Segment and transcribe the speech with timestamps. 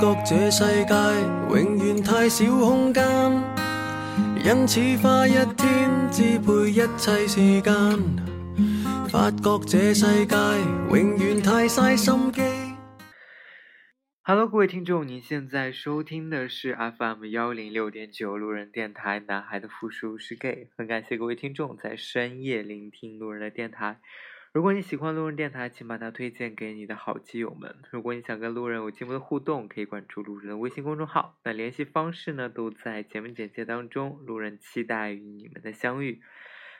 [0.00, 0.94] 觉这世界
[1.50, 3.04] 永远太少空间，
[4.42, 7.74] 因此花一天支配一切时间。
[9.10, 10.36] 发觉这世界
[10.88, 12.40] 永远太嘥心机。
[14.22, 20.70] Hello，各位听众，您现在收听的是 FM 幺零六点九路人电台，男孩的复数是 gay。
[20.78, 23.98] 很感谢各位听众在深夜聆听路人的电台。
[24.52, 27.76] 如果你喜欢路人电台，请把它推荐给你的好基友们。
[27.92, 31.38] 如果你想跟路人有进一步的互动，可以关注路人的微信公众号。
[31.44, 34.18] 那联系方式呢，都在节目简介当中。
[34.26, 36.20] 路人期待与你们的相遇。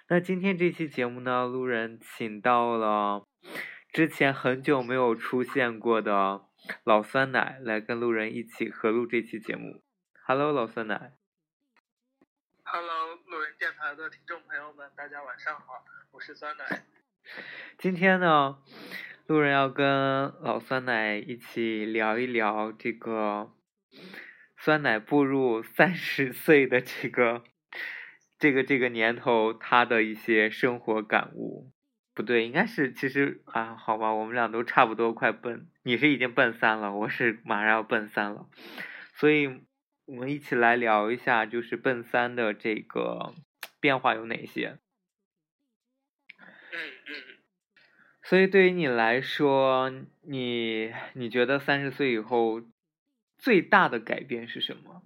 [0.08, 3.24] 那今天这期节目呢，路人请到了
[3.92, 6.42] 之前很久没有出现过的。
[6.82, 9.80] 老酸奶来跟路人一起合录这期节目。
[10.26, 11.12] Hello，老酸奶。
[12.64, 16.84] Hello，路人电台的听众朋友们，大家晚上好，我是酸奶。
[17.78, 18.58] 今天呢，
[19.26, 19.86] 路人要跟
[20.42, 23.52] 老酸奶一起聊一聊这个
[24.58, 27.42] 酸奶步入三十岁的这个
[28.38, 31.72] 这个这个年头，他的一些生活感悟。
[32.12, 38.46] 不对，应该是其实啊，好吧，我们俩都差不多快奔，你是已经奔三了，我是马上要奔三了，
[39.14, 39.62] 所以
[40.04, 43.32] 我们一起来聊一下，就是奔三的这个
[43.78, 44.78] 变化有哪些。
[46.72, 47.14] 嗯嗯。
[48.30, 52.62] 所以对于你来说，你你觉得三十岁以后
[53.38, 55.02] 最大的改变是什么？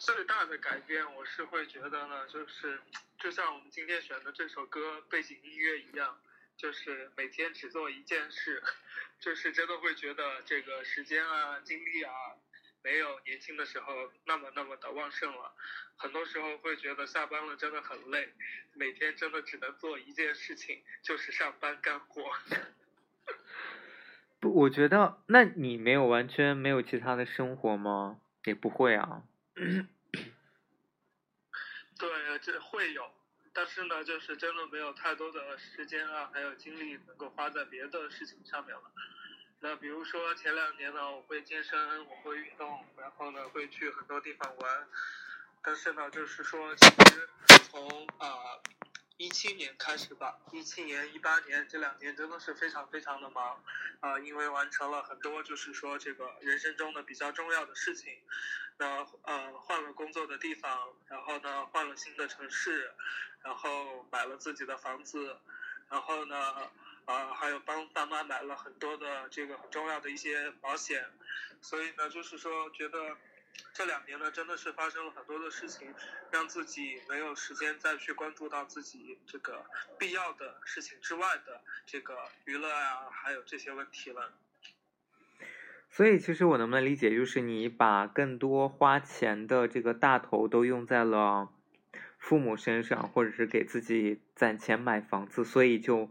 [0.00, 2.80] 最大的改变，我是会觉得呢，就是
[3.20, 6.18] 就像我们今天选的这首歌背景音乐一样，
[6.56, 8.60] 就是每天只做一件事，
[9.22, 12.10] 就是真的会觉得这个时间啊、精力啊，
[12.86, 15.52] 没有年轻的时候那么那么的旺盛了。
[15.96, 18.32] 很多时候会觉得下班了真的很累，
[18.74, 22.30] 每天真的只能做一件事情，就是上班干活。
[24.38, 28.20] 不，我觉得，那你没有完全没有其他的生活吗？
[28.44, 29.24] 也不会啊。
[31.98, 33.10] 对，这会有，
[33.52, 38.92] 但是呢，就是真的没有太多的时间啊，还有精力能够花在别的事情上面了。
[39.68, 44.88] 那比如说前两年呢，我会健身，我会运动，然后呢会去很多地方玩。
[45.60, 47.28] 但是呢，就是说，其实
[47.68, 48.60] 从啊
[49.16, 53.60] 一七年开始吧，一七年、一八年这两年真的是非常非常的忙
[53.98, 58.20] 啊、因为完成了很多就是说这个人生中的比较重要的事情。
[58.78, 62.92] 那呃换了工作的地方，然后呢换了新的城市，
[63.42, 65.36] 然后买了自己的房子，
[65.90, 66.70] 然后呢
[67.06, 71.04] 呃还有帮爸妈买了很多的这个很重要的一些保险，
[71.60, 73.16] 所以呢就是说觉得
[73.72, 75.94] 这两年呢真的是发生了很多的事情，
[76.30, 79.64] 让自己没有时间再去关注到自己这个
[79.98, 84.32] 必要的事情之外的这个娱乐啊，还有这些问题了。
[85.88, 91.48] 所以，其实我能不能理解，就是你把更多花钱的这个大头都用在了
[92.18, 96.10] 父母身上，或者是给自己攒钱买房子，所以就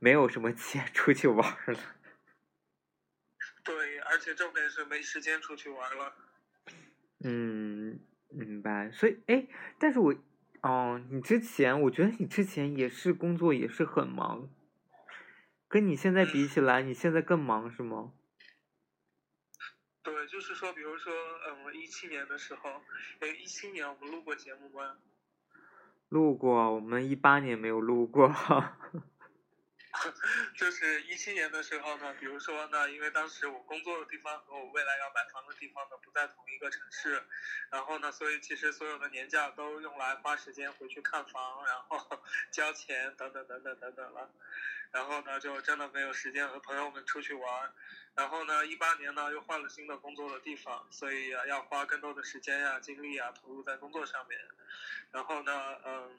[0.00, 1.78] 没有什么钱出去玩了。
[3.62, 6.16] 对，而且重点是没时间出去玩了。
[7.22, 8.00] 嗯，
[8.30, 8.90] 明白。
[8.90, 9.46] 所以，哎，
[9.78, 10.14] 但是我，
[10.62, 14.48] 哦，你之前，我觉得你之前也是工作也是很忙，
[15.68, 18.14] 跟你现在比起来，你现在更忙是吗？
[20.02, 21.12] 对，就是说，比如说，
[21.46, 22.70] 嗯，一七年的时候，
[23.20, 24.96] 哎，一七年我们录过节目吗？
[26.08, 28.34] 录过，我们一八年没有录过。
[30.56, 37.22] 就是一七年的时候呢，比如说呢，因为当时我工作的地方和我未来要买房的地方呢不在同一个城市，
[37.70, 44.30] 然后呢，所以其实所有的年假都用来花时间回去看房，然后 交钱等等等等等等了。
[44.92, 47.72] 然后呢，就真的没有时间和朋友们出去玩。
[48.16, 54.40] 然后呢，一八年呢又换了新的工作的地方，所以要花更多的时间呀、精力啊投入在工作上面。
[55.12, 56.18] 然后呢，嗯，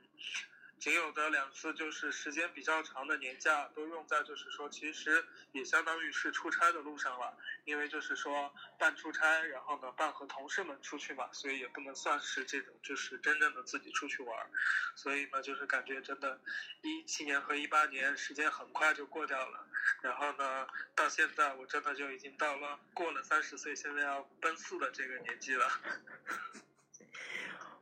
[0.81, 7.37] 仅有的两次就是时间比较长的年假都用在就是说，其实也相当于是出差的路上了。
[7.65, 14.49] 因为就是说半出差，然后呢半和同事们出去嘛，所以也不能算是这种就是真正的自己出去玩。
[14.95, 16.41] 所以呢，就是感觉真的，
[16.81, 19.63] 一七年和一八年时间很快就过掉了。
[20.01, 25.69] 然后呢，到现在我真的就已经到了过了三十岁，现在要奔四的这个年纪了。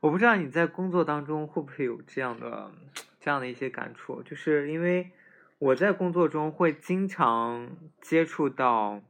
[0.01, 2.72] 我不知道你在工作当中会不会有这样的
[3.19, 5.12] 这样的一些感触，就是因为
[5.57, 9.01] 我在工作中会经常接触到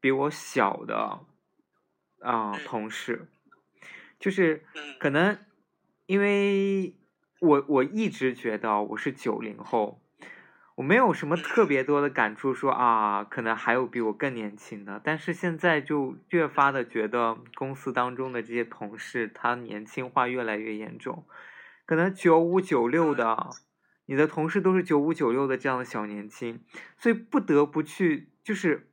[0.00, 1.20] 比我小的
[2.20, 3.28] 啊、同事，
[4.18, 4.64] 就是
[4.98, 5.38] 可能
[6.06, 6.96] 因为
[7.40, 10.00] 我我一直觉得我是九零后，
[10.76, 21.24] 我没有什么特别多的感触说，啊，可能还有比我更年轻的，但是现在就越发的觉得公司当中的这些同事，他年轻化越来越严重，
[21.86, 23.50] 可能九五九六的，
[24.06, 26.64] 你的同事都是九五九六的这样的小年轻，
[26.98, 28.88] 所以不得不去就是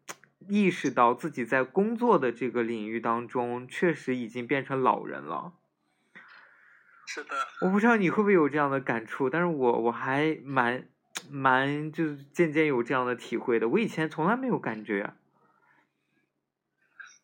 [0.47, 5.53] 意识到自己在工作的这个领域当中，确实已经变成老人了。
[7.07, 7.29] 是的，
[7.61, 10.87] 我不知道你会不会有这样的感触，但是我我还蛮
[11.29, 15.13] 蛮就是渐渐有这样的体会的，我以前从来没有感觉。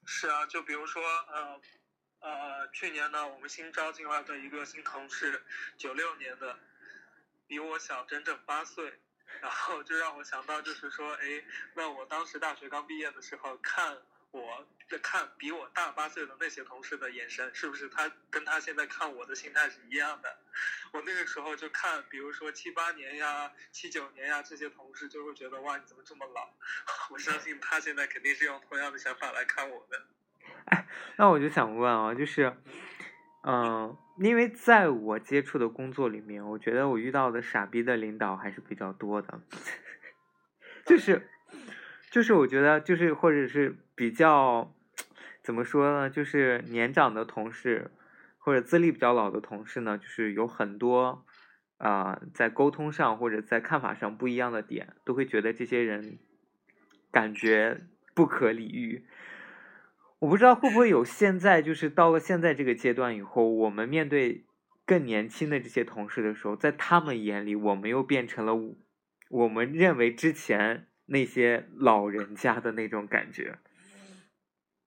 [0.05, 1.61] 是啊，就比如说，呃
[2.19, 5.41] 呃，去年呢，我们新招进来的一个新同事，
[5.77, 6.57] 九六年的，
[7.47, 8.93] 比我小整整八岁，
[9.41, 11.43] 然后就让我想到，就是说，哎，
[11.75, 13.97] 那我当时大学刚毕业的时候看。
[14.31, 20.37] 我在看比我大八岁的那些同事的眼神，是不是他跟他现在看我的心态是一样的？
[20.93, 26.49] 我那个时候就看，比如说七八年呀、七九年呀这些同事，就会觉得哇，你怎么这么老？
[27.09, 30.05] 我相信他现在肯定是用同样的想法来看我的。
[30.65, 30.87] 哎，
[31.17, 32.55] 那我就想问啊，就是，
[33.43, 39.41] 嗯，因为在我接触的工作里面，我觉得我遇到的傻逼的领导还是比较多的，
[40.85, 41.29] 就是。
[42.09, 44.75] 就是我觉得，就是或者是比较
[45.41, 46.07] 怎么说呢？
[46.07, 47.89] 就是年长的同事
[48.37, 51.25] 或者资历比较老的同事呢，就是有很多
[51.79, 56.19] 啊，在沟通上或者在看法上不一样的点，都会觉得这些人
[57.11, 57.81] 感觉
[58.13, 59.07] 不可理喻。
[60.19, 64.45] 我不知道会不会有现在，就是到了现在这个阶段以后，我们面对
[64.85, 68.53] 更年轻的这些同事的时候，在他们眼里，我们又变成了
[69.31, 70.85] 我们认为之前。
[71.09, 73.59] 那些老人家的那种感觉，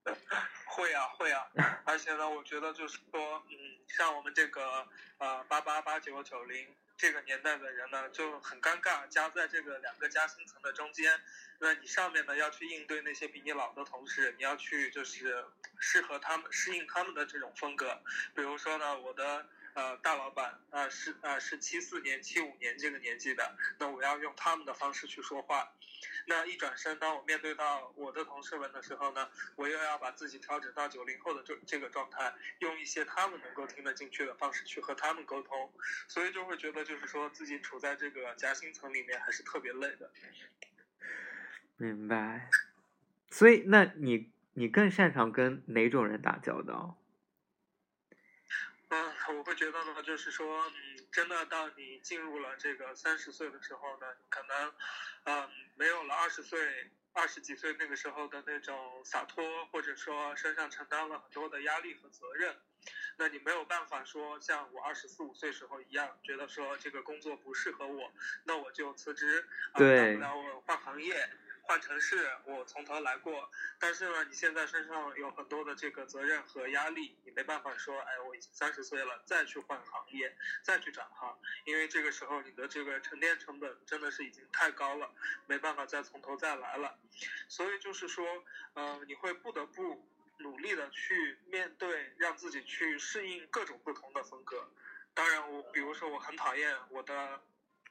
[0.66, 1.46] 会啊会啊，
[1.84, 3.56] 而且呢，我觉得就是说，嗯，
[3.88, 4.86] 像我们这个
[5.18, 11.20] 呃八八八九九零这个年代的人呢，就很尴尬，夹在这个两个夹心层的中间。
[11.58, 15.44] 那你上面呢要去应对那些比你老的同事，你要去就是
[15.78, 18.00] 适合他们、适应他们的这种风格。
[18.34, 19.46] 比如说呢，我的。
[19.74, 25.72] 呃，大老板，呃是呃是七四年、七五年这个年纪的，那我要用他们的方式去说话。
[26.26, 35.72] 那一转身，当我面对到我的同事们的时候呢，我又要把自己调整到九零后的这这个状态，用一些他们能够听得进去的方式去和他们沟通，
[36.08, 40.10] 所以就会觉得就是说自己处在这个夹心层里面还是特别累的。
[41.76, 42.50] 明白。
[43.30, 46.96] 所以，那你你更擅长跟哪种人打交道？
[48.92, 54.74] 嗯，我会觉得呢，就是说，嗯，真的到你进入了这个三十岁的时候呢，可能，
[55.24, 62.56] 嗯，没有了二十岁、二十几岁那个时候的那种洒脱，或者说身上承担了很多的压力和责任，
[63.16, 71.30] 那你没有办法说像我二十四五岁时候一样，觉得说这个工作不适合我，那我就辞职，对，大不了我换行业。
[71.70, 73.48] 换城市，我从头来过。
[73.78, 85.14] 但是呢，你现在身上有很多的这个责任和压力，你没办法说，哎，我已经三十岁了，再去换行业，再去转行，因为这个时候你的这个沉淀成本真的是已经太高了，
[85.46, 86.98] 没办法再从头再来了。
[87.46, 88.26] 所以就是说，
[88.74, 90.04] 呃，你会不得不
[90.38, 94.68] 努力的去面对，让自己去适应各种不同的风格。
[95.14, 97.40] 当然，我比如说，我很讨厌我的。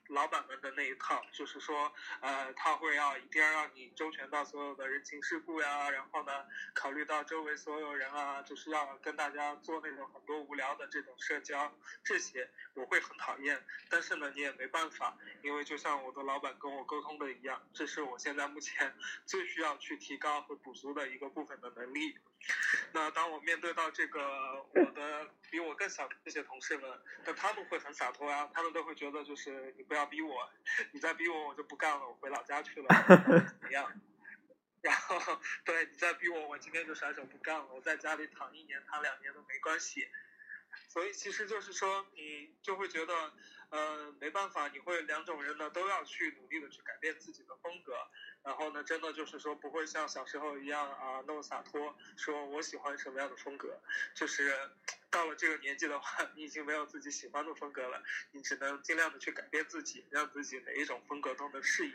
[0.10, 11.72] 老板们的那一套，就是说，呃，他会要一定要让你周全到所有的人情世故呀，然后呢，考虑到周围所有人啊，就是要跟大家做那种很多无聊的这种社交，
[12.04, 13.64] 这些我会很讨厌。
[13.90, 22.18] 但是呢，你也没办法，因为就像我的老板跟我沟通的一样，这是我现在目前 最需要去提高和补足的一个部分的能力。
[22.94, 30.50] 那当我面对到这个我的比我更小这些同事们，但他们会很洒脱啊，他们都会觉得就是你不要逼我，
[30.92, 33.92] 你再逼我我就不干了，我回老家去了，怎么样？
[34.82, 40.08] 然后对你再逼我，我今天就甩手不干了，我在家里躺一年躺两年都没关系。
[40.88, 43.34] 所以其实就是说，你就会觉得，
[43.70, 47.94] 呃，没办法，你会两种人呢都要去努力的去改变自己的风格。
[48.44, 53.80] 然后呢，真的就是说不会像小时候一样啊那么洒脱，说我喜欢什么样的风格。
[54.16, 54.52] 就是
[55.12, 61.94] 到了这个年纪的话，你已经没有自己喜欢的风格了，你只能尽量的去改变自己，让自己哪一种风格都能适应。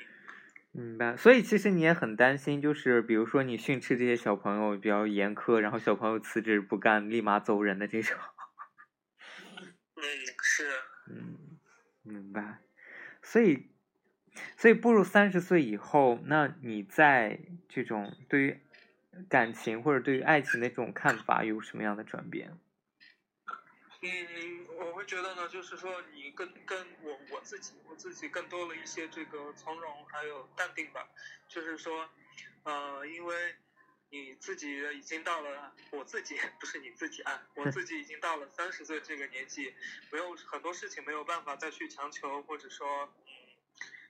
[0.70, 1.16] 明白。
[1.16, 8.16] 所以其实你也很担心，就是比如说你训斥这些小朋友比较严苛，然后小朋友辞职不干，立马走人的这种。
[9.96, 10.02] 嗯
[10.42, 10.70] 是，
[11.08, 11.38] 嗯，
[12.04, 12.58] 明白。
[13.22, 13.70] 所以，
[14.56, 18.60] 所以步入三十岁以后，那你在这种对于
[19.28, 22.56] 感情或者对于爱情的这种看法有什么样的转变？
[24.02, 31.08] 嗯，我会觉得呢，就是说你跟跟我我自己，我自己更多了一些这个从容还有淡定吧。
[31.48, 32.06] 就是说，
[32.64, 33.34] 呃，因为
[34.14, 39.74] 你自己已经到了，我自己 不是你自己啊， 我自己已经到了三十岁这个年纪，
[40.12, 43.32] 没有很多事情没有办法再去强求，或者说，嗯，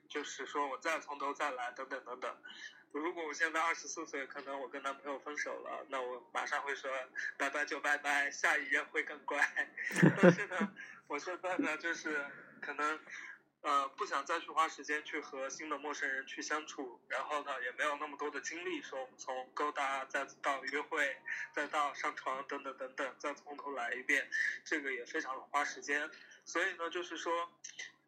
[0.06, 2.36] 就是说我再从头再来等等等等。
[2.92, 6.90] 如果我现在二十四岁，可能我跟男朋友分手了，那我马上会说
[7.38, 9.40] 拜拜就拜拜，下一任会更乖。
[10.20, 10.74] 但是呢，
[11.08, 12.24] 我现在呢，就是
[12.60, 13.00] 可能
[13.64, 21.16] 呃不想再去花时间去和新的陌生人去相处，然后呢也没有那么多的精力说我们从勾搭再到约会，
[21.52, 24.30] 再到上床等等等等，再从头来一遍，
[24.64, 26.10] 这个也非常的花时间。
[26.44, 27.50] 所以呢，就是说。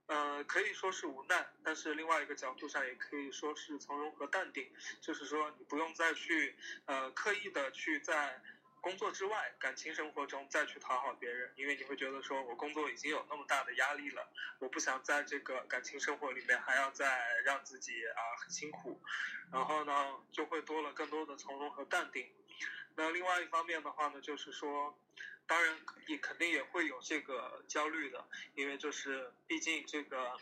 [0.09, 4.71] 呃，可以说是无奈，但是另外一个角度上也可以说是从容和淡定，
[5.01, 8.41] 就是说你不用再去呃刻意的去在
[8.87, 14.28] 工作之外感情生活中再去讨好别人，因为你会觉得说我工作已经有那么大的压力了，
[14.61, 19.02] 我不想在这个感情生活里面还要再让自己啊很辛苦，
[19.52, 22.31] 然后呢就会多了更多的从容和淡定。
[22.95, 24.97] 那另外一方面的话呢，就是说。
[25.49, 25.78] 当然，
[26.09, 28.26] 也肯定也会有这个焦虑的，
[28.57, 30.37] 因为就是毕竟这个，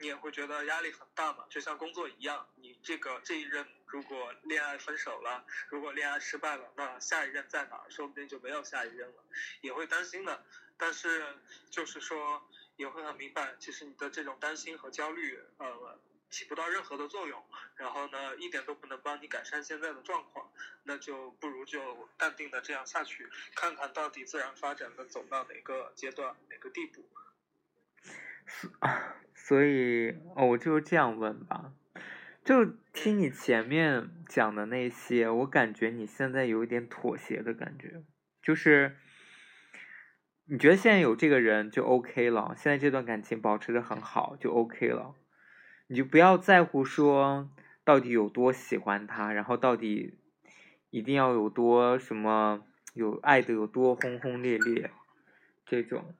[0.00, 7.84] 你也会觉得压力很大嘛，就像工作一样，你这个这一任如果恋爱分手了，如果恋爱失败了，那下一任在哪？
[7.88, 9.24] 说不定就没有下一任了，
[9.62, 10.44] 也会担心的。
[10.76, 11.34] 但是
[11.70, 15.98] 就是说，也会很明白，其实你的这种担心和焦虑，呃。
[16.30, 17.40] 起不到任何的作用，
[17.76, 20.50] 然后呢，一点都不能帮你改善现在的状况，
[20.82, 27.08] 那就不如就淡定的这样下去，看看到底自然发展的走到哪个阶段、哪个地步。
[29.32, 31.72] 所以，哦，我就这样问吧，
[32.44, 38.02] 就听你前面讲的那些，我感觉你现在有一点妥协的感觉，
[38.42, 38.96] 就是
[40.44, 45.14] 你觉得现在有这个人就 OK 了，现在这段感情保持的很好就 OK 了。
[45.86, 47.50] 你就不要在乎说
[47.82, 50.18] 到底有多喜欢他，然后到底
[50.90, 54.90] 一定要有多什么有爱的有多轰轰烈烈
[55.64, 56.14] 这种。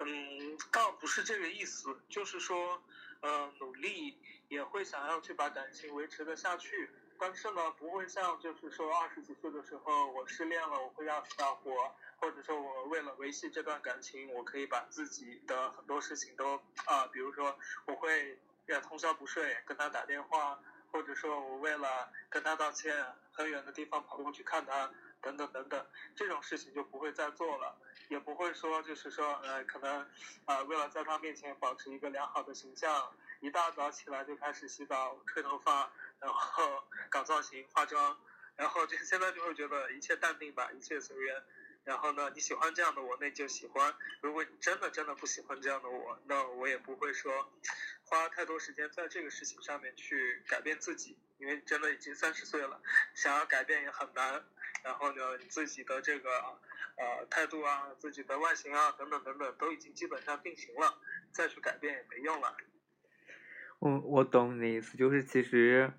[0.00, 2.82] 嗯，倒不是这个意思，就是说，
[3.20, 6.90] 呃，努力也会想要去把感情维持的下去。
[7.18, 20.60] 但是呢，不会像就是说二十几岁的时候我失恋了，我会要死要活，或者说我为了维系这段感情，我可以把自己的很多事情都啊，比如说我会要通宵不睡跟他打电话，
[20.92, 24.92] 或者说我为了跟他道歉，很远的地方跑过去看他，
[25.26, 27.76] 等等等等，这种事情就不会再做了，
[28.08, 30.08] 也不会说就是说呃可能
[30.44, 35.90] 啊为了在他面前保持一个良好的形象，一大早起来就开始洗澡吹头发。
[36.18, 38.18] 然后 搞造型、化妆，
[38.56, 41.42] 然后就现在就会觉得一切淡定吧，一切随缘。
[41.86, 47.48] 然后呢，你喜欢这样的我，那你就喜欢；如果你真的真的不喜欢这样的我，那我也不会说
[48.02, 52.82] 花太多时间在这个事情上面去改变自己，因为真的已经三十岁了，
[53.14, 54.44] 想要改变也很难。
[54.82, 56.28] 然后呢，你自己的这个
[56.96, 61.00] 呃态度啊、自己的外形啊等等等等，都已经基本上定型了，
[61.30, 62.56] 再去改变也没用了。
[63.78, 65.92] 我我懂你的意思，就是其实。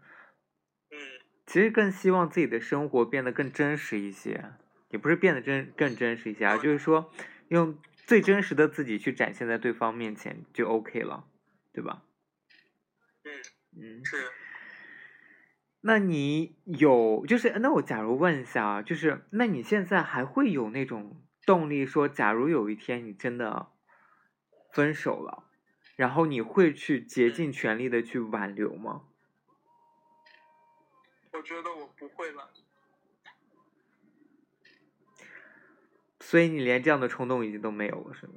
[0.89, 0.97] 嗯，
[1.45, 4.53] 其实更希望自己的生活变得更真实一些，
[4.89, 7.11] 也不是变得真更真实一些，而就是说，
[7.49, 11.25] 用最真实的自己去展现在对方面前就 OK 了，
[11.73, 12.03] 对吧？
[13.23, 13.31] 嗯
[13.75, 14.31] 嗯是。
[15.81, 23.67] 那你有就是，那我假如问一下啊，就是那你现在还会有那种动力说，假如有一天你真的
[24.71, 25.43] 分手了，
[25.95, 29.03] 然后你会去竭尽全力的去挽留吗？
[31.33, 32.49] 我觉得我不会了，
[36.27, 38.33] 所以你连这样的冲动已经都没有了，是吗？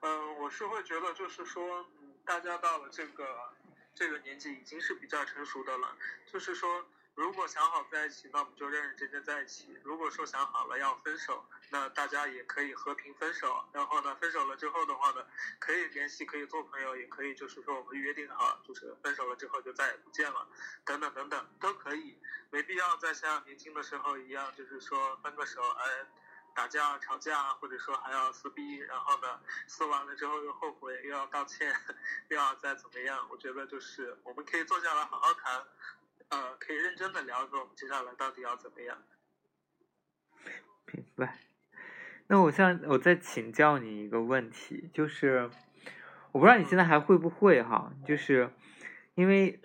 [0.00, 1.84] 嗯，我是会觉得，就是说，
[2.24, 3.52] 大家到了这个
[3.94, 5.94] 这个年纪，已经是比较成熟的了，
[6.24, 6.86] 就是说。
[7.14, 9.78] 如果想好在一起，那我们就认认真真在一起。
[9.84, 13.62] 如果说想好了要分手，那大家也可以和平分手。
[13.72, 15.26] 然后呢，分手了之后的话呢，
[15.58, 20.48] 可以联系，可以做朋友，也可以就是说我们约定好，就是分手了之后就再也不见了，
[20.86, 22.18] 等等等等都可以，
[22.50, 26.06] 没必要再像年轻的时候一样，就是说分个手，哎，
[26.54, 31.74] 打架吵架，或者说还要撕逼，然后呢，撕完了之后又后悔，又要道歉，
[32.28, 33.28] 又要再怎么样？
[33.30, 35.62] 我觉得就是我们可以坐下来好好谈。
[36.32, 38.96] 呃，可以认真的聊说，我们接下来到底要怎么样？
[40.90, 41.38] 明白。
[42.28, 45.50] 那我想，我再请教你一个问题，就是
[46.32, 48.50] 我不知道你现在还会不会哈，就是
[49.14, 49.60] 因为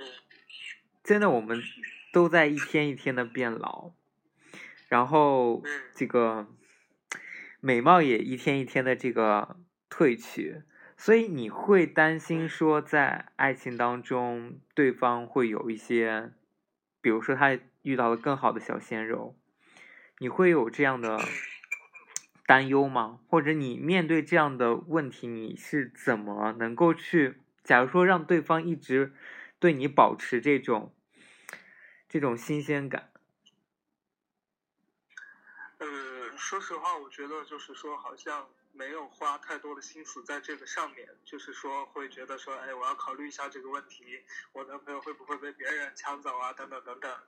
[1.05, 1.57] 真的我们
[2.11, 3.93] 都在一天一天的变老，
[4.89, 5.63] 然后
[5.95, 6.47] 这个
[7.61, 9.57] 美貌也一天一天的这个
[9.89, 10.63] 褪去，
[10.97, 16.33] 所以你会担心说在爱情当中对方会有一些，
[17.07, 19.33] 比如说他遇到了更好的小鲜肉，
[20.17, 21.17] 你会有这样的
[22.45, 23.21] 担忧吗？
[23.29, 27.39] 或者你面对这样的问题，你是怎么能够去？
[27.63, 29.13] 假如说让对方一直
[29.57, 30.93] 对你保持这种
[32.09, 33.09] 这种新鲜感，
[35.77, 35.87] 呃，
[36.35, 47.23] 说实话，我觉得就是说，好像没有花太多的心思在这个上面，就是说会觉得说，哎，我要考虑一下这个问题，我男朋友会不会被别人抢走啊，等等等等。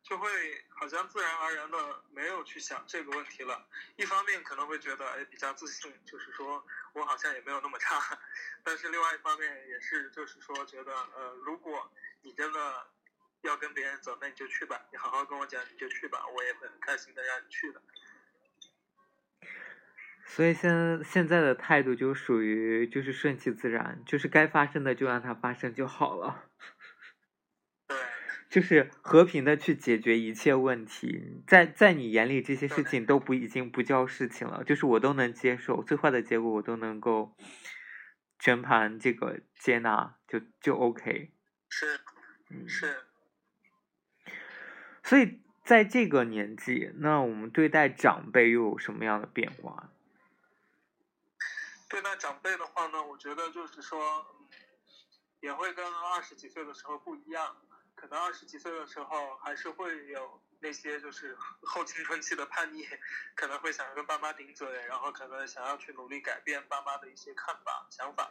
[0.00, 3.66] 就会好像自然而然的没有去想这个问题了。
[3.96, 6.64] 一方面可能会觉得哎比较自信，就是说
[6.94, 8.18] 我好像也没有那么差。
[8.62, 11.90] 但是另外一方面也是就是说觉得呃如果
[12.22, 12.86] 你真的
[13.42, 17.82] 要跟别人走，那你就去吧，你好好跟我讲你就去吧，我也会很开心的让你去的。
[20.28, 26.44] 所以现现在的态度就属于就是顺其自然，就是该发生的就让它发生就好了。
[28.50, 37.34] 就是和平的去解决一切问题，在在你眼里这些事情都不已经不叫事情了，就是我都能接受，最坏的结果我都能够
[38.38, 41.32] 全盘这个接纳，就就 OK。
[41.68, 42.00] 是，
[42.66, 42.96] 是。
[45.02, 49.90] 所以在这个年纪，那我们对待长辈又有什么样的变化？
[51.88, 54.26] 对待长辈的话呢，我觉得就是说，
[55.40, 57.56] 也会跟二十几岁的时候不一样。
[57.94, 62.88] 可能二十几岁的时候，还是会有那些就是后青春期的叛逆，
[63.34, 68.30] 可能会想跟爸妈顶嘴，然后可能想要去努力改变爸妈的一些看法、想法。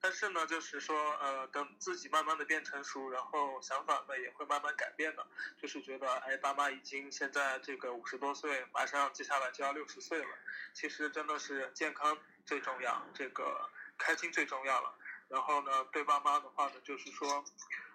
[0.00, 5.24] 但是呢，就是说，呃，等自己慢慢的变成熟，然后想法呢也会慢慢改变的。
[5.60, 10.38] 就是觉得，哎，爸妈已经现在这个五十多岁，马上接下来就要六十岁了，
[10.72, 12.18] 其实真的是健康
[12.50, 14.92] 最重要，这个开心最重要了。
[15.28, 17.44] 然后呢，对爸妈的话呢，就是说。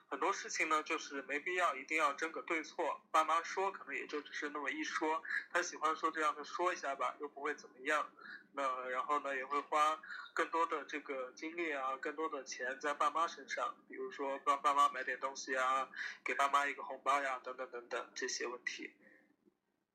[0.07, 3.01] 很多事情呢，就是没必要一定要争个对错。
[3.09, 8.07] 爸妈说，可能也就只是那么一说，他喜欢说这样的说一下吧，又不会怎么样。
[8.53, 9.99] 那然后呢，也会花
[10.33, 15.89] 更多的这个精力啊，更多的钱在爸妈身上，比如说帮爸妈买点东西啊，
[16.23, 18.93] 给爸妈一个红包呀，等等等等这些问题。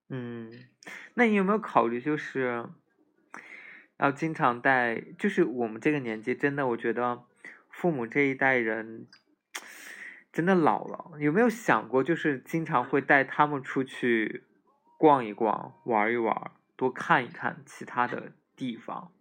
[0.09, 0.69] 嗯，
[1.15, 2.67] 那你有没有考虑，就是
[4.01, 5.01] 要经常带？
[5.19, 7.25] 就是我们这个年纪，真的，我觉得
[7.69, 9.07] 父母这一代人。
[10.33, 14.45] 真的老了，有没有想过，就是经常会带他们出去
[14.97, 19.13] 逛一逛、玩一玩，多看一看其他的地方？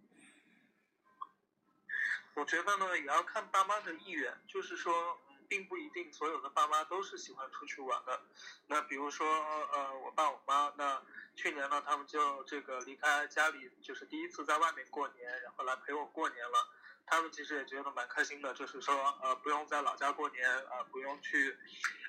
[2.36, 5.18] 我觉得呢，也要看爸妈的意愿，就是说，
[5.50, 8.22] 并不一定所有的爸妈都是喜欢出去玩的。
[8.68, 11.02] 那比如说，呃，我爸我妈，那
[11.34, 16.68] 去年呢，他们就这个离开家里，就是第一次在外面过年，然后来陪我过年了。
[17.10, 21.58] 他们其实也觉得蛮开心的，就是说，呃，不用在老家过年，呃，不用去，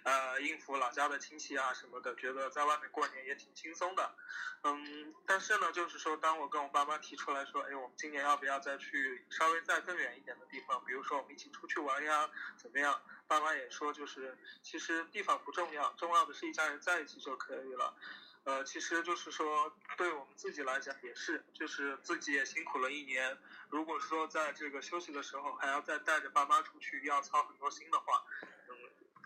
[0.04, 4.14] 呃，应付老家的亲戚啊什么的，觉得在外面过年也挺轻松的，
[4.62, 13.02] 嗯，但是呢，就是说，当我跟我爸妈提出来说，哎，我们今年要不要再去稍微再更远一点的地方，比如说我们一起出去玩呀，怎么样？
[13.28, 17.96] 爸妈也说，就是其实地方不重要，重要的是一家人在一起就可以了。
[18.44, 23.38] 呃，其实就是说，对我们自己来讲也是，就是自己也辛苦了一年。
[23.70, 28.26] 如果说在这个休息的时候还要再带着爸妈出去，要操很多心的话，
[28.68, 28.76] 嗯，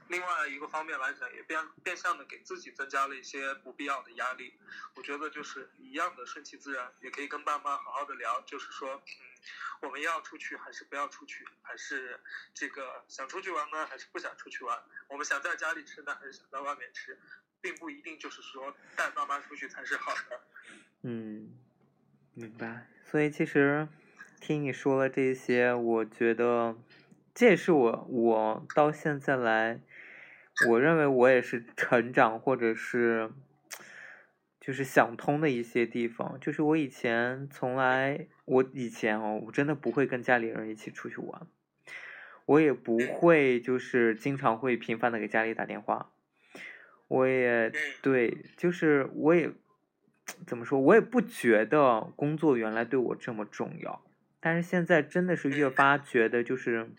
[0.10, 4.54] 另外一个方面来讲，也变变相的给自己增加了一些不必要的压力。
[4.95, 9.25] 我觉得就是一样的，顺其自然，也可以跟爸妈好好的聊，就是说，嗯，
[9.80, 12.19] 我们要出去还是不要出去，还是
[12.54, 14.84] 这个想出去玩呢，还是不想出去玩？
[15.08, 17.17] 我们想在家里吃呢，还是想在外面吃？
[17.65, 20.39] 并不一定就是说带爸妈出去才是好的。
[21.01, 21.49] 嗯，
[22.36, 22.86] 明白。
[23.04, 23.88] 所以其实
[24.39, 26.78] 听你说了这些，我觉得
[27.34, 29.82] 这也是我我到现在来，
[30.69, 33.32] 我认为我也是成长或者是
[34.62, 36.39] 就是想通的一些地方。
[36.39, 41.47] 就是我以前从来，我以前哦，我真的不会跟家里人一起出去玩，
[42.45, 46.12] 我也不会就是经常会频繁的给家里打电话。
[47.08, 49.52] 我也对，就是我也
[50.48, 54.04] 怎么说，我也不觉得工作原来对我这么重要，
[54.39, 56.89] 但是现在真的是越发觉得，就是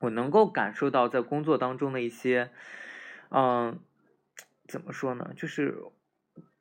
[0.00, 2.50] 我能够感受到在工作当中的一些，
[3.30, 3.80] 嗯，
[4.68, 5.78] 怎么说呢，就是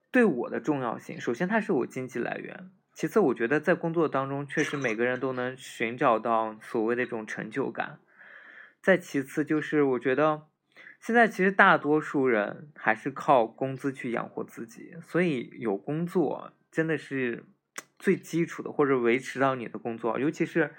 [0.09, 1.19] 对我的重要性。
[1.19, 7.99] 首先，它是我经济来源；其次，我觉得在工作当中，确实每个人都能寻找到所谓的这种成就感；
[8.81, 10.43] 再其次，就是我觉得。
[11.01, 17.43] 现在其实大多数人还是靠工资去养活自己，所以有工作真的是
[17.97, 20.75] 最基础的，或者维持到你的工作，尤其是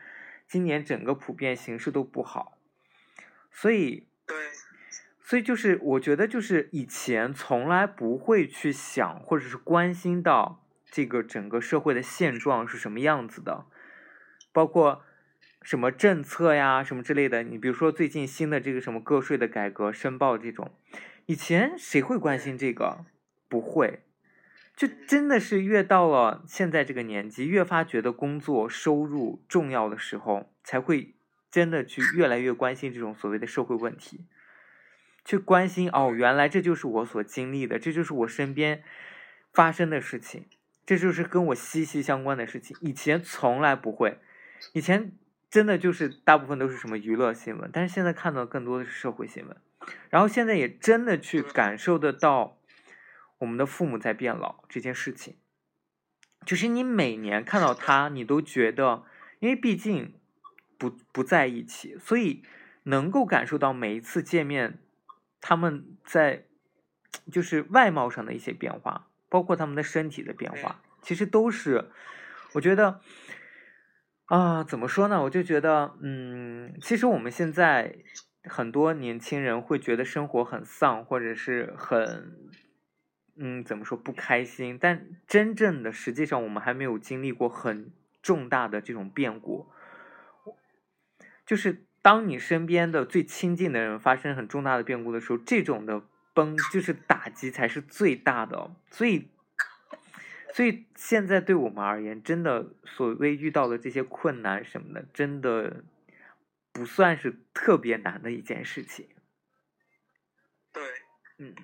[0.46, 2.56] 今年整个普遍形势都不好，
[3.50, 4.37] 所以对，
[5.20, 13.66] 所以就是我觉得就是以前从来不会去想或者是关心到这个整个社会的现状是什么样子的，
[14.52, 15.04] 包括
[15.62, 17.42] 什么政策呀什么之类的。
[17.42, 20.70] 你比如说最近新的这个什么个税的改革申报这种，
[21.27, 23.05] 以前谁会关心这个？
[23.48, 24.01] 不会，
[24.75, 31.14] 就真的是越到了现在这个年纪，越发觉得工作收入重要的时候，才会
[31.51, 34.27] 真的去越来越关心这种所谓的社会问题。
[35.25, 38.83] 去关心哦，原来这就是我所经历的，这就是我身边
[39.53, 40.46] 发生的事情，
[40.85, 42.77] 这就是跟我息息相关的事情。
[42.81, 44.18] 以前从来不会，
[44.72, 45.12] 以前
[45.52, 49.56] 真的就是大部分都是什么娱乐新闻，但是现在看到更多的是社会新闻，
[50.08, 52.56] 然后现在也真的去感受得到
[53.38, 55.36] 我们的父母在变老这件事情，
[56.46, 59.04] 就是你每年看到他，你都觉得，
[59.40, 60.14] 因为毕竟
[60.78, 62.42] 不不在一起，所以
[62.84, 64.78] 能够感受到每一次见面。
[65.44, 66.44] 他们在
[67.32, 71.90] 就是外貌上的一些变化，包括他们的身体的变化，其实都是
[72.52, 73.00] 我觉得
[74.26, 75.22] 啊，怎么说呢？
[75.22, 77.96] 我就觉得，嗯，其实我们现在
[78.44, 82.50] 很多年轻人会觉得生活很丧，或者是很
[83.37, 84.78] 嗯，怎么说不开心？
[84.80, 89.68] 但真正的，实际上我们还没有经历过很重大的这种变故，
[91.46, 91.85] 就是。
[92.04, 96.02] 当你身边的最亲近的人发生很重大的变故的时候，这种的
[96.35, 98.74] 崩就是打击才是最大的。
[98.90, 99.28] 所以，
[100.52, 105.82] 所以现在对我们而言，真的所谓遇到的这些困难什么的，真的
[106.72, 109.08] 不算是特别难的一件事情。
[110.72, 110.82] 对，
[111.38, 111.54] 嗯。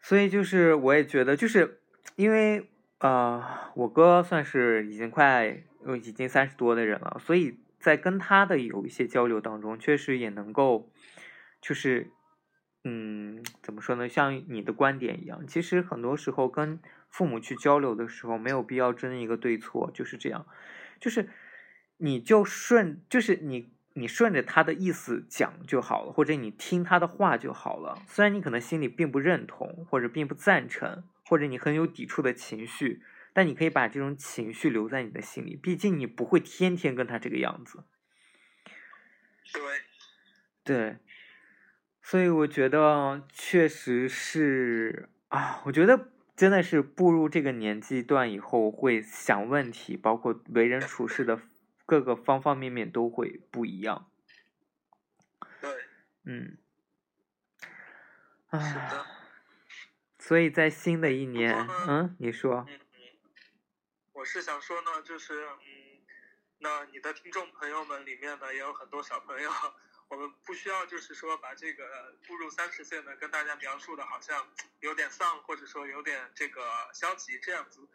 [0.00, 1.80] 所以就是我也觉得，就是
[2.14, 5.64] 因为呃，我哥算是已经快
[5.96, 7.58] 已经三十多的人了，所以。
[7.78, 10.90] 在跟他的有一些交流当中，确实也能够，
[11.60, 12.10] 就是，
[12.88, 14.08] 嗯，怎么说呢？
[14.08, 20.46] 像你的观点一样，其实很多时候跟父母去交流的时候，没有必要争一个对错，就是这样，
[21.00, 21.28] 就是
[21.96, 27.98] 你就顺，就是你你顺着他的意思讲就好了，或者你听他的话就好了。
[28.06, 33.02] 虽然你可能心里并不认同，或者并不赞成，或者你很有抵触的情绪。
[33.32, 37.84] 但你可以把这种情绪留在你的心里，毕竟你不会天天跟他这个样子。
[39.52, 39.62] 对，
[40.64, 40.96] 对，
[42.08, 51.42] 所以我觉得确实是啊，我觉得真的是步入这个年纪段以后，会想问题，包括为人处事的
[51.84, 54.08] 各个方方面面都会不一样。
[55.60, 55.68] 对，
[56.22, 56.58] 嗯，
[58.50, 58.60] 啊，
[60.20, 62.64] 所以在新的一年，嗯，你说。
[64.12, 65.58] 我是想说呢，就是嗯，
[66.58, 69.50] 那你的听众朋友们里面呢，也有很多小朋友。
[70.08, 74.48] 我们不需要，就是说把这个步入三十岁呢，跟大家描述的好像
[74.80, 76.62] 有点丧，或者说有点这个
[76.94, 77.88] 消极这样子。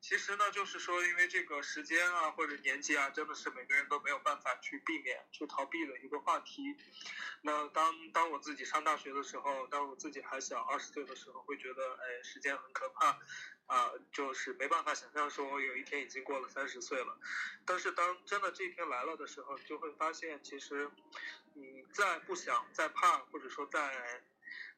[0.00, 6.76] 其实呢，就是说，因为这个时间啊，或者年纪啊，真的是每个人都没有办法去避免、去逃避的一个话题。
[7.42, 13.16] 那当当我自己上大学的时候，当我自己还小，二十岁的时候，会觉得，哎，时间很可怕，
[13.66, 17.18] 啊，就是没办法想象说我有一天已经过了三十岁了。
[17.64, 20.90] 但是当真的这一天来了的时候，就会发现，其实。
[21.54, 24.22] 你再不想、再怕，或者说再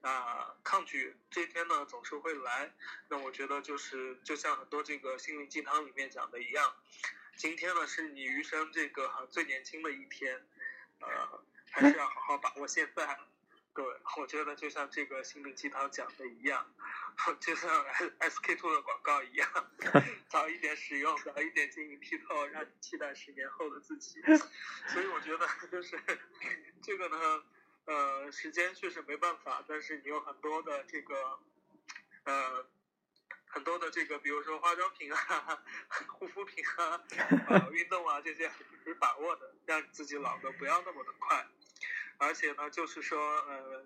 [0.01, 2.75] 啊抗拒，这一天呢总是会来。
[3.09, 6.75] 那我觉得就是就像很多这个心灵鸡汤里面讲的一样，
[7.37, 10.44] 今天呢是你余生这个最年轻的一天，
[10.99, 13.20] 呃，还是要好好把握现在。
[13.75, 13.85] 对，
[14.19, 16.65] 我觉得就像这个心灵鸡汤讲的一样，
[17.41, 17.85] 就像
[18.19, 19.49] S K two 的广告一样，
[20.31, 24.23] 早一点使用，早一点晶莹剔透，让你期待十年后的自己。
[24.87, 26.01] 所以我觉得就是
[26.83, 27.43] 这个呢，
[27.87, 31.41] 呃，时间确实没办法，但是你有很多的这个，
[32.23, 32.65] 呃，
[33.49, 35.65] 很多的这个，比如说化妆品啊、
[36.07, 37.03] 护肤品啊、
[37.49, 38.49] 呃、运动啊这些，
[38.87, 41.45] 你把握的，让自己老的不要那么的快。
[42.18, 43.85] 而且呢，就是说，呃，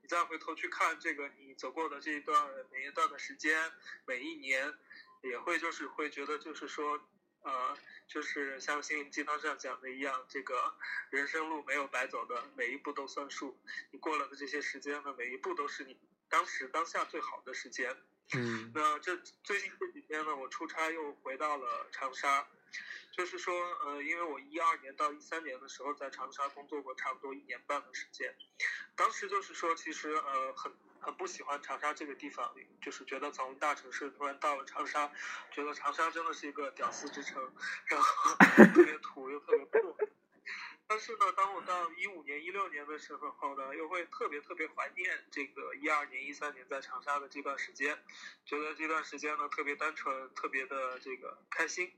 [0.00, 3.72] 你再回头去看这个你走过的这一段每一段的时间，
[4.06, 4.74] 每一年，
[5.22, 7.00] 也会就是会觉得就是说，
[7.42, 10.74] 呃，就是像心灵鸡汤上讲的一样，这个
[11.10, 13.58] 人生路没有白走的，每一步都算数。
[13.90, 17.96] 你过了的这些时间呢，每一步都是你当时当下最好的时间。
[18.34, 18.70] 嗯。
[18.74, 22.46] 那这最近这几天呢，我出差又回到了长沙。
[23.12, 23.54] 就是说，
[23.84, 28.34] 呃，因为我一二年到一三年的时候在长沙工作过差不多一年半的时间，
[28.96, 35.12] 当时就是说，其实呃很很不喜欢长沙这个地方，就是觉得从大城市突然到了长沙，
[35.50, 37.52] 觉得长沙真的是一个屌丝之城，
[37.86, 39.96] 然后特别土又特别破。
[40.92, 47.98] 但是呢，当我到一五年、一六年的时候呢，又会特别特别怀念这个一二年、一三年在长沙的这段时间，
[48.44, 51.90] 觉得这段时间呢特别单纯，特别的这个开心。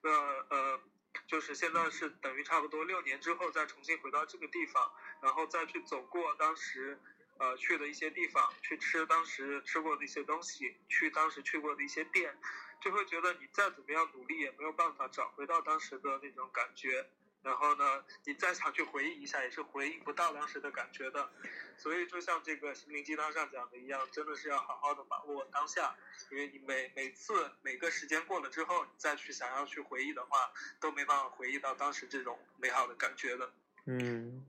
[0.00, 0.10] 那
[0.48, 0.80] 呃，
[1.26, 6.98] 就是现在是等于差不多六年之后再重新回到这个地方，然后再去走过当时
[7.36, 12.40] 呃去的一些地方，去吃当时吃过的一些东西，去当时去过的一些店，
[12.80, 17.06] 就会觉得你再怎么样努力也没有办法找回到当时的那种感觉。
[17.42, 21.30] 然后呢，你再想去回忆一下，也是回忆不到当时的感觉的。
[21.76, 25.96] 所以就像这个心灵鸡汤上讲的一样，真的是要好好的把握当下，
[26.30, 33.50] 因为你每每次每个时间过了之后，你再去想要去回忆的话，都没办法回忆到当时这种美好的感觉的。
[33.86, 34.44] 嗯，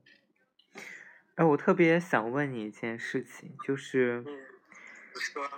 [1.35, 4.45] 哎，我特别想问你一件事情，就是嗯，
[5.15, 5.49] 说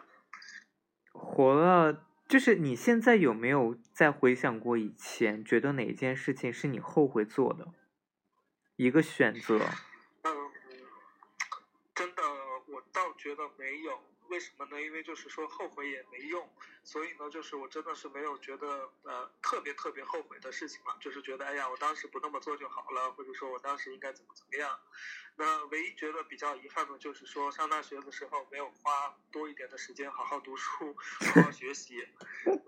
[1.12, 7.68] 活了，就是你现在有没有再回想过以前，觉得哪件事情是你后悔做的
[8.76, 9.60] 一个选择？
[10.24, 10.52] 嗯，
[11.94, 12.24] 真的，
[12.68, 14.02] 我倒觉得没有。
[14.30, 14.82] 为什么呢？
[14.82, 16.50] 因为就是说后悔也没用，
[16.84, 24.80] 所以呢，就是我真的是没有觉得呃特别特别后悔的事情嘛，就是觉得哎呀，我当时不那么做就好了，或者说我当时应该怎么怎么样。
[25.36, 30.96] 那唯一觉得比较遗憾的就是说上大学的时候没有花多一点的时间好好读书、
[31.34, 32.08] 好好学习。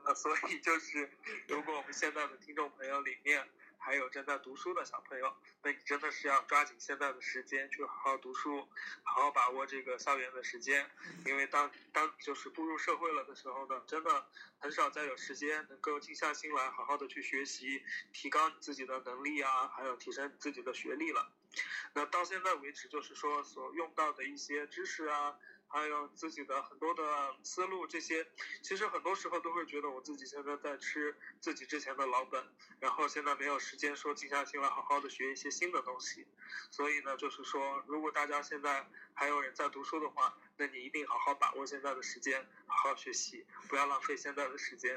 [0.04, 1.12] 那 所以就是，
[1.48, 3.48] 如果我们现在的听众朋友里面。
[3.86, 8.68] 还有正在读书的小朋友，那你真的是要抓紧现在的时间去好好读书，
[9.04, 10.90] 好好把握这个校园的时间，
[11.28, 14.26] 因为当当就是步入社会了的时候呢，真的
[14.58, 21.32] 很少再有时间能够静下心来好好的去学习，提高你自己的能力啊，还有提升自己的学历了。
[21.94, 25.38] 那到现在为止，就是说所用到的一些知识啊。
[25.68, 27.04] 还有自己的很多的
[27.44, 28.26] 思路，这些
[28.62, 32.42] 其实很多时候都会觉得我自己现在在吃自己之前的老本，
[32.80, 36.28] 然后现在没有时间说静下心来好好的学一些新的东西。
[36.72, 44.96] 所以呢，就是说，如果大家现在还有人在读书的话，那你一定好好把握现在的时间，好好学习，不要浪费现在的时间。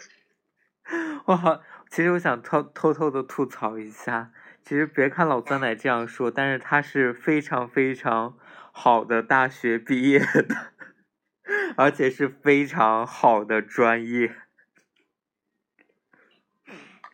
[1.27, 4.31] 我好，其实我想偷偷偷的吐槽一下，
[4.63, 8.39] 其实别看老酸奶这样说，但是他是非常非常。
[8.79, 10.73] 好的大学毕业的，
[11.77, 14.37] 而且是非常好的专业。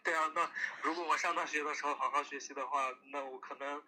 [0.04, 0.50] 对啊，那
[0.82, 3.82] 如果我上大学的时候好好学习的话，那我可能、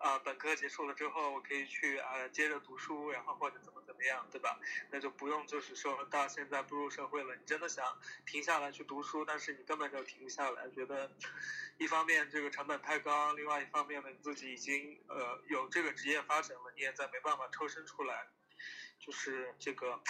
[0.00, 4.58] 呃、本科结束了之后，我可以去啊、接着读书，然后或者怎么怎么样，对吧？
[4.90, 7.84] 那就不用就是说到现在步入社会了，你真的想
[8.26, 11.10] 停下来去读书，但是你根本就停不下来，觉得
[11.78, 18.28] 一方面这个成本太高，另外一方面呢你自己已经呃有这个职业发展了，你也在没办法抽身出来，
[18.98, 20.00] 就是这个。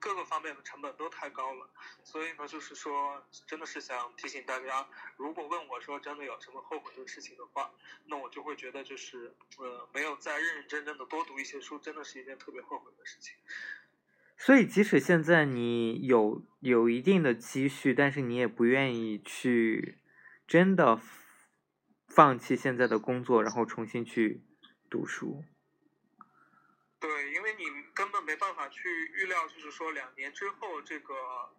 [0.00, 1.68] 各个方面的成本都太高了，
[2.04, 7.70] 所以呢，就是说，真的是想提醒大家，如果问我说真的有什么后悔的事情的话，
[8.06, 13.34] 那我就会觉得就是，呃，没有再认认真真的多读一些书，真的是一件特别后悔的事情。
[14.36, 19.98] 所以，即使现在你有有一定的积蓄，但是你也不愿意去
[20.46, 21.00] 真的
[22.06, 24.44] 放弃现在的工作，然后重新去
[24.88, 25.42] 读书。
[27.00, 27.37] 对，因
[28.28, 31.50] 没办法去预料，就是说两年之后这个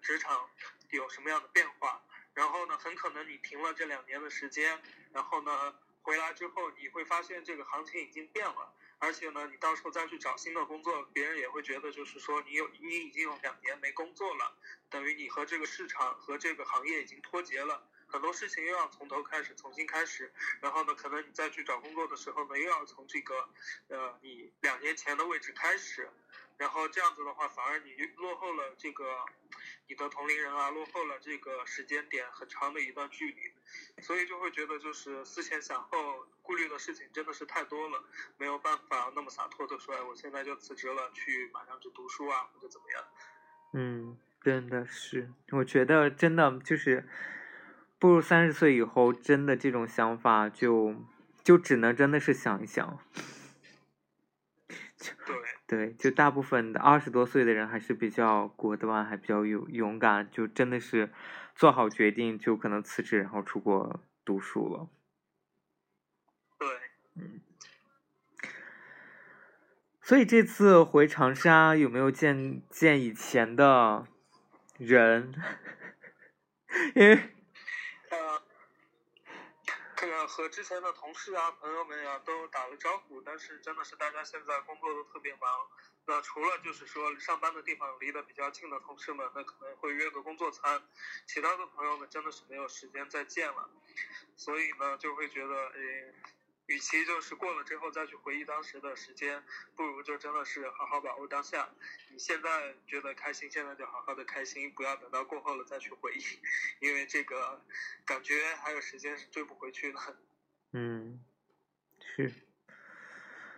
[0.00, 0.48] 职场
[0.90, 2.00] 有什么样的变化。
[2.32, 4.80] 然后呢，很可能你停了这两年的时间，
[5.12, 14.56] 然后呢回来之后，你会发现这个行情已经变了，而且呢，你到时候再去找新的工作，别人也会觉得就是说你有你已经有两年没工作了，
[14.88, 17.84] 等于你和这个市场和这个行业已经脱节了。
[18.12, 23.48] 很多事情又要从头开始，重新开始，然后呢，可能你再去找工作的时候呢，又要从这个，
[23.88, 26.06] 呃，你两年前的位置开始，
[26.58, 29.24] 然后这样子的话，反而你落后了这个
[29.88, 38.04] 你的同龄人啊，落后了这个时间点很长的一段距离，所以就会觉得就是思前想后，顾虑的事情真的是太多了，
[38.36, 43.04] 没有办法那么洒脱的说，哎，我现在就辞职了，去马上去读书啊，或者怎么样。
[43.72, 47.08] 嗯，真的是，我觉得真的就是。
[48.02, 50.96] 步入三十岁以后，真的这种想法就
[51.44, 52.98] 就只能真的是想一想。
[54.98, 55.36] 对
[55.68, 61.12] 对，就大部分的二十多岁的人还是比较果断，还比较有勇敢，就真的是
[61.54, 64.88] 做好决定，就可能辞职，然后出国读书了。
[66.58, 66.68] 对，
[67.14, 67.40] 嗯。
[70.00, 74.08] 所以这次回长沙有没有见见以前的
[74.76, 75.32] 人？
[76.96, 77.28] 因为。
[80.02, 85.48] 这个，和之前的同事啊、朋友们呀、都打了招呼，但是真的是大家现在工作都特别忙。
[86.06, 90.82] 那除了就是说上班的地方离得比较近的同事们，那可能会约个工作餐，
[91.28, 93.70] 其他的朋友们真的是没有时间再见了。
[94.34, 96.12] 所以呢，就会觉得，诶，
[96.72, 99.44] 与其就是过了之后再去回忆当时的时间，
[99.76, 101.68] 不如就真的是好好把握当下。
[102.10, 106.24] 你现在觉得开心，现在就好好的开心，不要等到过后了再去回忆，
[106.80, 107.62] 因为这个
[108.06, 110.16] 感觉还有时间是追不回去的。
[110.72, 111.22] 嗯，
[112.16, 112.32] 是。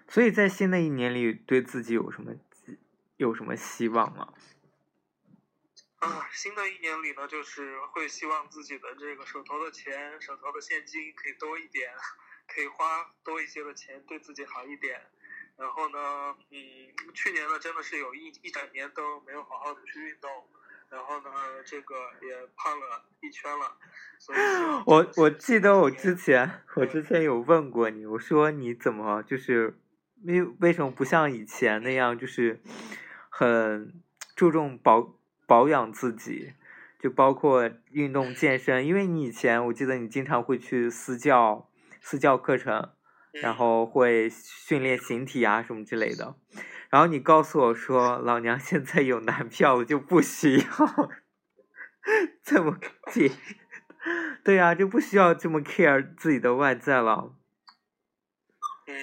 [0.08, 2.34] 所以在新的一年里，对自己有什么
[3.16, 4.34] 有什么希望吗？
[6.00, 11.94] 啊，新的一年里呢，就是会希望自己的这个手头的钱、手头的现金可以多一点，
[12.46, 15.00] 可以花多一些的钱，对自己好一点。
[15.56, 16.58] 然后呢，嗯，
[17.14, 20.28] 去年呢，真的是有一一整年都没有好好的去运动，
[20.90, 21.30] 然后呢，
[21.64, 23.76] 这个也胖了一圈了。
[24.18, 24.38] 所以
[24.86, 29.78] 我我记得我之前我之前有问过你，我说你怎么就是
[30.24, 32.60] 为为什么不像以前那样，就是
[33.28, 34.02] 很
[34.34, 35.14] 注重保
[35.46, 36.54] 保养自己，
[36.98, 41.68] 就包括运动健身，因为你以前我记得你经常会去私教
[42.06, 42.94] 私教课程，
[43.32, 46.36] 然嗯后会训练形体啊什么之类的。
[46.90, 51.10] 然后你告诉我说，老娘现在有男票了，就不需要
[52.42, 52.78] 这么
[53.10, 53.32] 紧，
[54.44, 57.34] 对呀、就不需要这么 care 自己的外在了。
[58.86, 58.94] 嗯，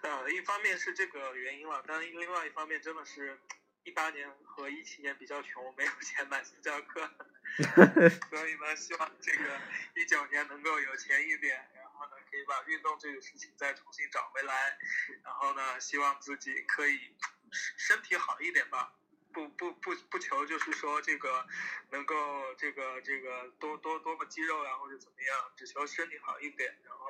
[0.00, 3.38] 呃，一方面是这个原因了，但另外一方面真的是，
[3.86, 7.08] 一八年和一七年比较穷，没有钱买私教课，
[8.28, 9.60] 所以呢，希望这个
[9.94, 14.76] 一九年能够有钱一点，然后呢，可以把运动这个事情再重新找回来，
[15.22, 17.14] 然后呢，希望自己可以
[17.52, 18.92] 身体好一点吧。
[19.32, 21.46] 不不不不求就是说这个
[21.90, 27.06] 能够这个这个多多多么肌肉啊、或者怎么样，只求身体好一点，然后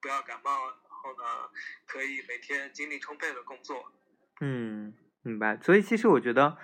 [0.00, 1.50] 不要感冒，然后呢
[1.86, 3.92] 可以每天精力充沛的工作。
[4.40, 4.96] 嗯，
[5.28, 5.58] 明白。
[5.62, 6.56] 所以其实我觉得，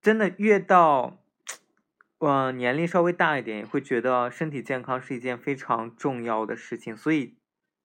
[0.00, 1.18] 真的越到，
[2.18, 6.96] 呃，年龄稍微大一点，会觉得身体健康是一件非常重要的事情。
[6.96, 7.36] 所以，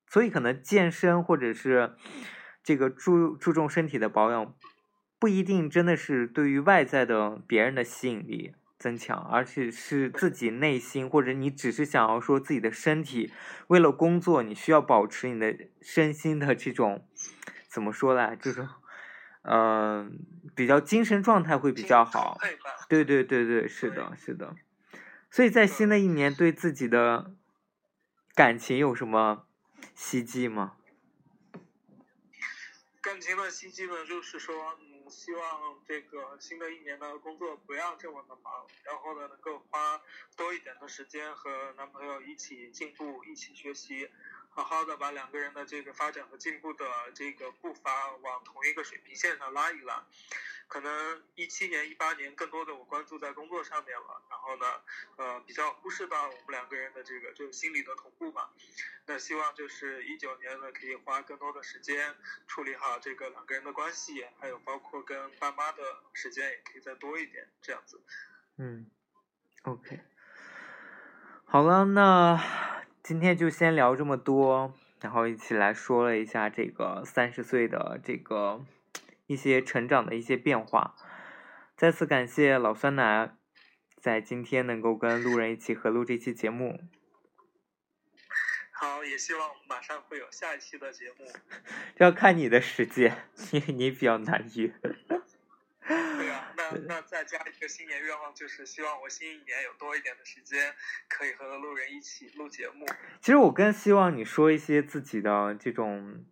[0.08, 1.96] 所以可能健身或者是
[2.64, 4.56] 这个注注重身体的保养，
[5.20, 13.32] 不一定真的是对于外在的别人的吸引力增强，而且是自己内心，或者你只是想要说自己的身体，
[13.68, 17.06] 为了工作，你需要保持你的身心的这种
[17.70, 18.68] 怎么说来，这种
[19.44, 20.20] 嗯、
[20.56, 22.38] 比较精神状态会比较好。
[22.88, 24.56] 对对对对，是的，是的。
[25.30, 27.34] 所以在新的一年，对自己的
[28.36, 29.48] 感情有什么
[29.96, 30.76] 希冀吗？
[33.02, 40.00] 感情的希冀呢，就是说，嗯，希望这个新的一年呢，工作不要这么的忙，然后呢，能够花
[40.38, 44.08] 多一点的时间和男朋友一起进步，一起学习，
[44.52, 46.86] 好好的把两个人的这个发展和进步的
[47.16, 50.06] 这个步伐往同一个水平线上拉一拉。
[50.68, 54.66] 可能一七年、一八年更多的我关注在工作上面了，然后呢，
[55.18, 58.50] 呃，比较忽视到我们两个人的这个就是心理的同步嘛。
[59.06, 62.16] 那希望就是一九年呢，可以花更多的时间
[62.48, 65.84] 处理好这个两个人的关系，还有包括跟爸妈的
[66.14, 68.02] 时间也可以再多一点，这样子。
[68.56, 68.90] 嗯
[69.64, 70.00] ，OK，
[71.44, 72.81] 好了，那
[73.12, 78.66] 今天就先聊这么多，然后一起来说了一下这个三十岁的这个
[79.28, 80.96] 一些成长的一些变化。
[81.76, 83.36] 再次感谢老酸奶
[83.98, 86.80] 在今天能够跟路人一起合录这期节目。
[88.72, 91.26] 好，也希望马上会有下一期的节目。
[91.98, 94.74] 这 要看你的时间， 因为你比较难约。
[96.18, 100.74] 对啊，那那再加一个新年愿望，就是希望我新一年有多一点的时间，
[101.08, 102.86] 可以和路人一起录节目。
[103.20, 106.24] 其实我更希望你说一些自己的这种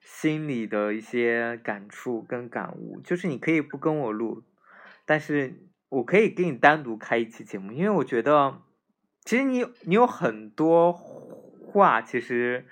[0.00, 4.44] 心里的一些感触跟感悟，就是你可以不跟我录，
[5.04, 5.54] 但是
[5.88, 8.62] 我可以给你单独开一期节目，因为我觉得
[9.24, 12.66] 其实你你有很多话其实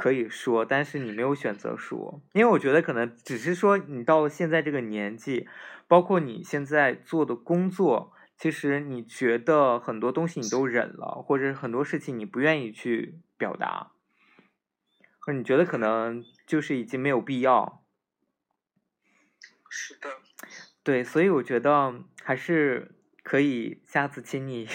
[0.00, 5.46] 可以说，但是你没有选择说，因为我觉得可能只是说你到了现在这个年纪，
[5.86, 8.14] 包括你现在做的工作。
[8.34, 13.92] 其实你觉得很多东西你都忍了，或者很多事情你不愿意去表达，
[15.18, 17.84] 或者你觉得可能就是已经没有必要。
[19.68, 20.08] 是的，
[20.82, 24.66] 对，所以我觉得还是可以下次请你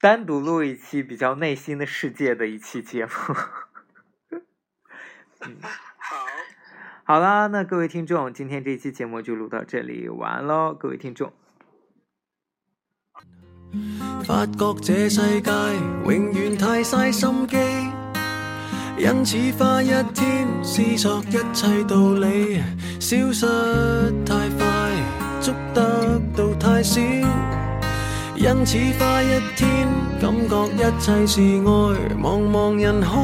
[0.00, 3.10] 单独录一期比较内心的世界的一期节目。
[5.98, 6.16] 好，
[7.04, 11.30] 好啦，那各位听众，今天这期节目就录到这里，晚安喽，各位听众。
[14.24, 15.50] 發覺這世界
[16.04, 17.58] 永遠太嘥心機，
[18.96, 22.62] 因此花一天思索一切道理，
[22.98, 23.46] 消失
[24.24, 24.64] 太快，
[25.42, 26.98] 捉得到太少。
[28.36, 29.79] 因此花一天
[30.20, 31.70] 感觉一切是爱，
[32.14, 33.16] 茫茫人海，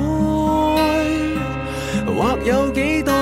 [2.06, 3.12] 或有几多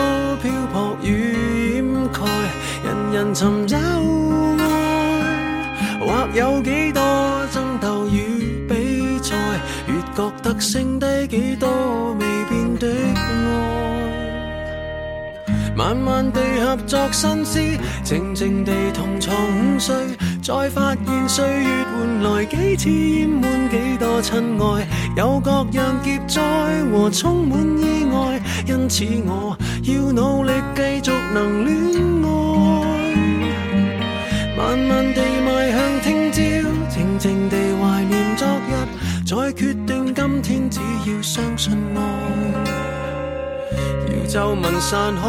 [0.41, 2.21] 漂泊与掩盖，
[2.85, 4.63] 人人寻找爱，
[5.99, 7.03] 或有几多
[7.51, 9.35] 争斗与比赛，
[9.89, 11.69] 越觉得剩低几多
[12.21, 13.84] 未变的爱。
[15.77, 19.95] 慢慢地合作新詩，靜靜地同床午睡，
[20.41, 26.41] 再發現歲月換來幾次淹滿幾多親愛，有各樣劫灾
[26.93, 32.31] 和充滿意外，因此我要努力繼續能戀愛。
[34.57, 36.41] 慢慢地邁向聽朝，
[36.89, 38.71] 靜靜地懷念昨日，
[39.27, 43.04] 再決定今天只要相信愛。
[44.35, 45.23] 皱纹散开，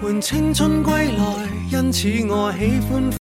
[0.00, 1.24] 换青春归来，
[1.70, 3.12] 因此我喜欢。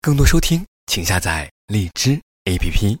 [0.00, 2.96] 更多收听，请下载荔枝 APP。